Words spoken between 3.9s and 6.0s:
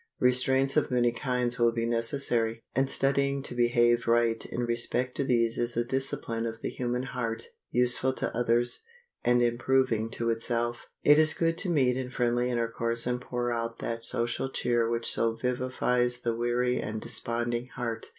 right in respect to these is a